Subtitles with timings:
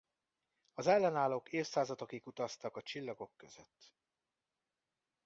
[0.73, 3.93] Az ellenállók évszázadokig utaztak a csillagok között.